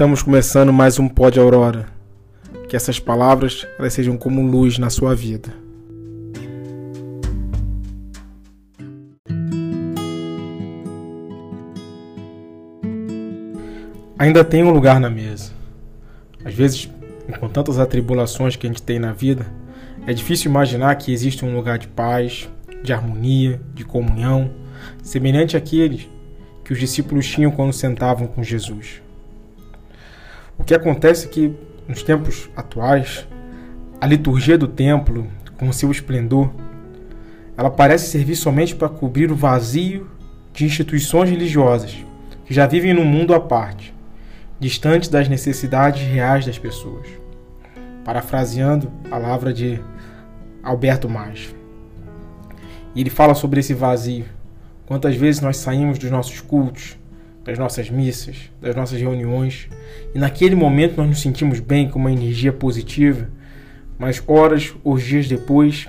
Estamos 0.00 0.22
começando 0.22 0.72
mais 0.72 0.98
um 0.98 1.06
Pod 1.06 1.38
Aurora. 1.38 1.86
Que 2.70 2.74
essas 2.74 2.98
palavras 2.98 3.66
elas 3.78 3.92
sejam 3.92 4.16
como 4.16 4.40
luz 4.40 4.78
na 4.78 4.88
sua 4.88 5.14
vida. 5.14 5.52
Ainda 14.18 14.42
tem 14.42 14.64
um 14.64 14.70
lugar 14.70 14.98
na 14.98 15.10
mesa. 15.10 15.52
Às 16.46 16.54
vezes, 16.54 16.88
com 17.38 17.50
tantas 17.50 17.78
atribulações 17.78 18.56
que 18.56 18.66
a 18.66 18.70
gente 18.70 18.80
tem 18.80 18.98
na 18.98 19.12
vida, 19.12 19.44
é 20.06 20.14
difícil 20.14 20.50
imaginar 20.50 20.94
que 20.94 21.12
existe 21.12 21.44
um 21.44 21.54
lugar 21.54 21.76
de 21.76 21.88
paz, 21.88 22.48
de 22.82 22.90
harmonia, 22.90 23.60
de 23.74 23.84
comunhão, 23.84 24.50
semelhante 25.02 25.58
àquele 25.58 26.08
que 26.64 26.72
os 26.72 26.78
discípulos 26.78 27.26
tinham 27.28 27.50
quando 27.50 27.74
sentavam 27.74 28.26
com 28.26 28.42
Jesus. 28.42 29.02
O 30.60 30.64
que 30.64 30.74
acontece 30.74 31.26
é 31.26 31.30
que, 31.30 31.54
nos 31.88 32.02
tempos 32.02 32.50
atuais, 32.54 33.26
a 33.98 34.06
liturgia 34.06 34.58
do 34.58 34.68
templo, 34.68 35.26
com 35.58 35.72
seu 35.72 35.90
esplendor, 35.90 36.50
ela 37.56 37.70
parece 37.70 38.10
servir 38.10 38.36
somente 38.36 38.76
para 38.76 38.90
cobrir 38.90 39.32
o 39.32 39.34
vazio 39.34 40.06
de 40.52 40.66
instituições 40.66 41.30
religiosas 41.30 41.96
que 42.44 42.52
já 42.52 42.66
vivem 42.66 42.92
num 42.92 43.06
mundo 43.06 43.34
à 43.34 43.40
parte, 43.40 43.94
distante 44.60 45.10
das 45.10 45.30
necessidades 45.30 46.02
reais 46.02 46.44
das 46.44 46.58
pessoas. 46.58 47.06
Parafraseando 48.04 48.92
a 49.06 49.08
palavra 49.08 49.54
de 49.54 49.80
Alberto 50.62 51.08
Maggi. 51.08 51.56
E 52.94 53.00
ele 53.00 53.10
fala 53.10 53.34
sobre 53.34 53.60
esse 53.60 53.72
vazio. 53.72 54.26
Quantas 54.84 55.16
vezes 55.16 55.40
nós 55.40 55.56
saímos 55.56 55.98
dos 55.98 56.10
nossos 56.10 56.38
cultos, 56.40 56.98
das 57.44 57.58
nossas 57.58 57.88
missas, 57.88 58.36
das 58.60 58.76
nossas 58.76 59.00
reuniões, 59.00 59.68
e 60.14 60.18
naquele 60.18 60.54
momento 60.54 60.96
nós 60.98 61.08
nos 61.08 61.20
sentimos 61.20 61.60
bem 61.60 61.88
com 61.88 61.98
uma 61.98 62.12
energia 62.12 62.52
positiva, 62.52 63.28
mas 63.98 64.22
horas 64.26 64.74
ou 64.84 64.98
dias 64.98 65.28
depois, 65.28 65.88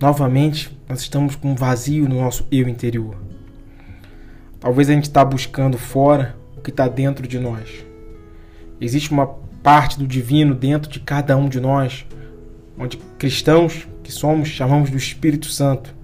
novamente 0.00 0.76
nós 0.88 1.00
estamos 1.00 1.36
com 1.36 1.52
um 1.52 1.54
vazio 1.54 2.08
no 2.08 2.20
nosso 2.20 2.46
eu 2.50 2.68
interior. 2.68 3.16
Talvez 4.60 4.88
a 4.88 4.92
gente 4.92 5.04
está 5.04 5.24
buscando 5.24 5.76
fora 5.76 6.36
o 6.56 6.60
que 6.60 6.70
está 6.70 6.86
dentro 6.86 7.26
de 7.26 7.38
nós. 7.38 7.84
Existe 8.80 9.10
uma 9.10 9.26
parte 9.62 9.98
do 9.98 10.06
divino 10.06 10.54
dentro 10.54 10.90
de 10.90 11.00
cada 11.00 11.36
um 11.36 11.48
de 11.48 11.60
nós, 11.60 12.06
onde 12.78 12.96
cristãos 13.18 13.86
que 14.02 14.12
somos 14.12 14.48
chamamos 14.48 14.90
do 14.90 14.96
Espírito 14.96 15.46
Santo. 15.46 15.94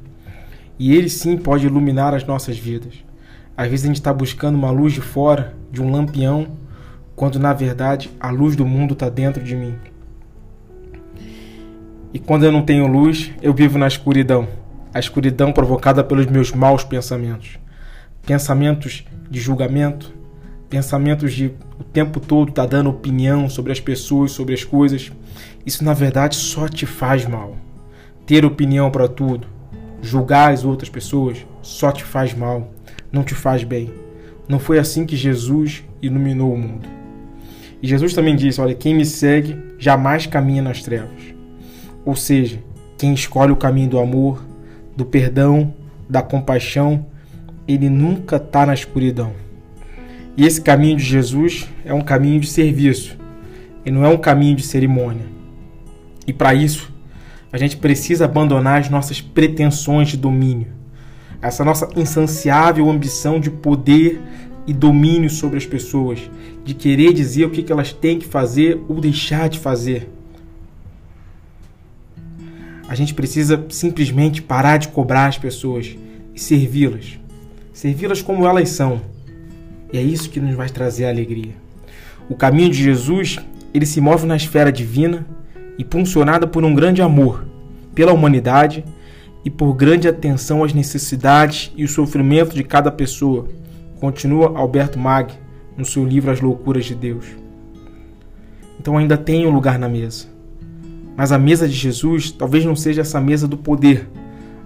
E 0.79 0.95
ele 0.95 1.09
sim 1.09 1.37
pode 1.37 1.67
iluminar 1.67 2.15
as 2.15 2.25
nossas 2.25 2.57
vidas. 2.59 3.08
Às 3.59 3.69
vezes 3.69 3.85
a 3.85 3.89
gente 3.89 3.97
está 3.97 4.15
buscando 4.15 4.55
uma 4.55 4.71
luz 4.71 4.93
de 4.93 5.01
fora, 5.01 5.53
de 5.73 5.83
um 5.83 5.91
lampião, 5.91 6.47
quando 7.17 7.41
na 7.41 7.53
verdade 7.53 8.09
a 8.21 8.31
luz 8.31 8.55
do 8.55 8.65
mundo 8.65 8.95
está 8.95 9.09
dentro 9.09 9.43
de 9.43 9.57
mim. 9.57 9.75
E 12.15 12.21
quando 12.21 12.45
eu 12.45 12.53
não 12.53 12.63
tenho 12.63 12.87
luz, 12.87 13.33
eu 13.43 13.53
vivo 13.53 13.77
na 13.77 13.89
escuridão 13.89 14.47
a 14.95 14.99
escuridão 14.99 15.53
provocada 15.53 16.03
pelos 16.03 16.27
meus 16.27 16.53
maus 16.53 16.85
pensamentos. 16.85 17.59
Pensamentos 18.25 19.05
de 19.31 19.41
julgamento, 19.41 20.13
pensamentos 20.71 21.33
de 21.33 21.53
o 21.79 21.85
tempo 21.85 22.21
todo 22.21 22.53
tá 22.53 22.65
dando 22.65 22.91
opinião 22.91 23.49
sobre 23.49 23.73
as 23.73 23.81
pessoas, 23.81 24.31
sobre 24.33 24.55
as 24.55 24.65
coisas. 24.65 25.13
Isso 25.67 25.85
na 25.85 25.93
verdade 25.93 26.37
só 26.37 26.69
te 26.69 26.87
faz 26.87 27.27
mal. 27.27 27.57
Ter 28.25 28.45
opinião 28.45 28.91
para 28.91 29.09
tudo, 29.09 29.47
julgar 30.01 30.53
as 30.53 30.65
outras 30.65 30.89
pessoas, 30.89 31.45
só 31.61 31.91
te 31.91 32.05
faz 32.05 32.35
mal 32.35 32.73
não 33.13 33.23
te 33.23 33.35
faz 33.35 33.65
bem. 33.65 33.93
Não 34.49 34.59
foi 34.59 34.79
assim 34.79 35.05
que 35.05 35.17
Jesus 35.17 35.85
iluminou 36.01 36.53
o 36.53 36.59
mundo. 36.59 36.89
E 37.83 37.87
Jesus 37.87 38.15
também 38.15 38.35
disse: 38.35 38.61
Olha, 38.61 38.75
quem 38.75 38.95
me 38.95 39.05
segue 39.05 39.57
jamais 39.79 40.27
caminha 40.27 40.63
nas 40.63 40.83
trevas. 40.83 41.35
Ou 42.05 42.17
seja, 42.17 42.63
quem 42.97 43.13
escolhe 43.13 43.53
o 43.53 43.57
caminho 43.57 43.91
do 43.91 43.99
amor, 43.99 44.45
do 44.97 45.05
perdão, 45.05 45.75
da 46.09 46.23
compaixão, 46.23 47.07
ele 47.67 47.89
nunca 47.89 48.37
está 48.37 48.65
na 48.65 48.75
escuridão. 48.75 49.33
E 50.37 50.47
esse 50.47 50.61
caminho 50.61 50.97
de 50.97 51.05
Jesus 51.05 51.69
é 51.85 51.93
um 51.93 52.01
caminho 52.01 52.41
de 52.41 52.47
serviço, 52.47 53.19
e 53.85 53.91
não 53.91 54.05
é 54.05 54.09
um 54.09 54.17
caminho 54.17 54.57
de 54.57 54.63
cerimônia. 54.63 55.27
E 56.27 56.33
para 56.33 56.55
isso, 56.55 56.93
a 57.53 57.59
gente 57.59 57.77
precisa 57.77 58.25
abandonar 58.25 58.81
as 58.81 58.89
nossas 58.89 59.21
pretensões 59.21 60.09
de 60.09 60.17
domínio 60.17 60.78
essa 61.41 61.65
nossa 61.65 61.89
insaciável 61.97 62.89
ambição 62.91 63.39
de 63.39 63.51
poder 63.51 64.21
e 64.67 64.73
domínio 64.73 65.31
sobre 65.31 65.57
as 65.57 65.65
pessoas, 65.65 66.31
de 66.65 66.75
querer 66.75 67.13
dizer 67.13 67.47
o 67.47 67.51
que 67.51 67.71
elas 67.73 67.93
têm 67.93 68.19
que 68.19 68.27
fazer 68.27 68.81
ou 68.89 69.01
deixar 69.01 69.49
de 69.49 69.59
fazer. 69.59 70.11
A 72.89 72.95
gente 72.95 73.15
precisa 73.15 73.65
simplesmente 73.69 74.43
parar 74.43 74.79
de 74.79 74.89
cobrar 74.89 75.27
as 75.27 75.39
pessoas 75.39 75.97
e 76.35 76.41
servi-las. 76.41 77.19
Servi-las 77.73 78.23
como 78.23 78.47
elas 78.47 78.71
são. 78.71 79.01
E 79.93 79.99
é 79.99 80.03
isso 80.03 80.31
que 80.31 80.41
nos 80.41 80.55
vai 80.55 80.69
trazer 80.69 81.05
a 81.05 81.11
alegria. 81.11 81.53
O 82.29 82.35
caminho 82.35 82.71
de 82.71 82.83
Jesus, 82.83 83.39
ele 83.73 83.87
se 83.87 84.01
move 84.01 84.27
na 84.27 84.37
esfera 84.37 84.73
divina 84.73 85.27
e 85.79 85.87
funcionada 85.89 86.47
por 86.47 86.65
um 86.65 86.75
grande 86.75 87.01
amor 87.01 87.47
pela 87.95 88.13
humanidade 88.13 88.85
e 89.45 89.51
por 89.51 89.73
grande 89.75 90.09
atenção 90.09 90.65
às 90.65 90.73
necessidades 90.73 91.73
e 91.77 91.85
o 91.85 91.89
sofrimento 91.89 92.55
de 92.55 92.65
cada 92.65 92.91
pessoa, 92.91 93.49
continua 94.01 94.59
Alberto 94.59 94.99
Mag 94.99 95.33
no 95.77 95.85
seu 95.85 96.05
livro 96.05 96.31
As 96.31 96.41
Loucuras 96.41 96.85
de 96.85 96.95
Deus. 96.95 97.27
Então 98.81 98.97
ainda 98.97 99.17
tem 99.17 99.47
um 99.47 99.51
lugar 99.51 99.79
na 99.79 99.89
mesa. 99.89 100.27
Mas 101.17 101.33
a 101.33 101.39
mesa 101.39 101.69
de 101.69 101.75
Jesus 101.75 102.31
talvez 102.31 102.65
não 102.65 102.77
seja 102.77 103.01
essa 103.01 103.21
mesa 103.21 103.49
do 103.49 103.57
poder, 103.57 104.09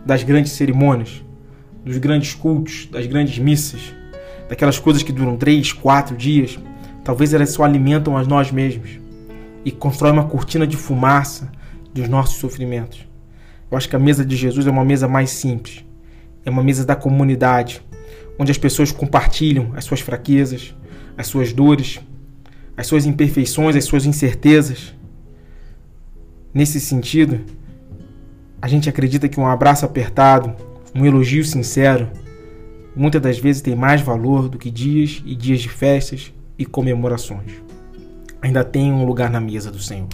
das 0.05 0.23
grandes 0.23 0.53
cerimônias, 0.53 1.25
dos 1.85 1.99
grandes 1.99 2.35
cultos, 2.35 2.89
das 2.91 3.07
grandes 3.07 3.39
missas, 3.39 3.95
daquelas 4.49 4.79
coisas 4.79 5.03
que 5.03 5.13
duram 5.13 5.37
três, 5.37 5.73
quatro 5.73 6.17
dias. 6.17 6.59
Talvez 7.05 7.33
elas 7.33 7.51
só 7.51 7.65
alimentam 7.65 8.17
a 8.17 8.25
nós 8.25 8.51
mesmos 8.51 9.01
e 9.65 9.71
constroem 9.71 10.13
uma 10.13 10.25
cortina 10.25 10.67
de 10.67 10.77
fumaça 10.77 11.51
dos 11.93 12.09
nossos 12.09 12.37
sofrimentos. 12.37 13.12
Eu 13.73 13.79
acho 13.79 13.89
que 13.89 13.97
a 13.97 13.99
mesa 13.99 14.23
de 14.23 14.37
Jesus 14.37 14.67
é 14.67 14.71
uma 14.71 14.85
mesa 14.85 15.09
mais 15.09 15.31
simples. 15.31 15.83
É 16.45 16.51
uma 16.51 16.63
mesa 16.63 16.85
da 16.85 16.95
comunidade, 16.95 17.83
onde 18.39 18.53
as 18.53 18.59
pessoas 18.59 18.93
compartilham 18.93 19.73
as 19.75 19.87
suas 19.87 20.01
fraquezas, 20.01 20.77
as 21.17 21.27
suas 21.27 21.55
dores, 21.55 21.99
as 22.77 22.87
suas 22.87 23.07
imperfeições, 23.07 23.75
as 23.75 23.85
suas 23.85 24.05
incertezas. 24.05 24.95
Nesse 26.53 26.79
sentido, 26.79 27.41
a 28.61 28.69
gente 28.69 28.91
acredita 28.91 29.27
que 29.27 29.41
um 29.41 29.47
abraço 29.47 29.87
apertado, 29.87 30.55
um 30.95 31.07
elogio 31.07 31.43
sincero, 31.43 32.11
muitas 32.95 33.23
das 33.23 33.39
vezes 33.39 33.63
tem 33.63 33.75
mais 33.75 34.03
valor 34.03 34.51
do 34.51 34.59
que 34.59 34.71
dias 34.71 35.23
e 35.25 35.35
dias 35.35 35.61
de 35.61 35.71
festas 35.71 36.31
e 36.59 36.67
comemorações. 36.67 37.53
Ainda 38.43 38.63
tem 38.63 38.93
um 38.93 39.07
lugar 39.07 39.31
na 39.31 39.41
mesa 39.41 39.71
do 39.71 39.79
Senhor. 39.79 40.11